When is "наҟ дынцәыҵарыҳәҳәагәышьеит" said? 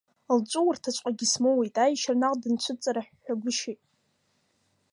2.21-3.81